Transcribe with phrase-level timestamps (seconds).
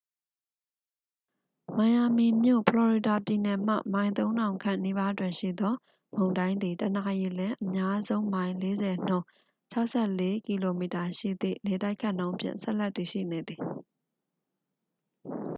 [1.77, 5.73] မိုင်ယာမီမြို့၊ ဖလော်ရီဒါပြည်နယ်မှ မိုင် ၃၀၀၀ ခန့်နီးပါးတွင်ရှိသော
[6.15, 9.27] မုန်တိုင်းသည် တစ်နာရီလျှင် အများဆုံးမိုင် ၄၀ နှုန်း
[9.73, 9.81] ၆
[10.19, 13.61] ၄ကီလိုမီတာ ရှိသည့် လေတိုက်ခတ်နှုန်းဖြင့် ဆက်လက်တည်ရှိနေသည်။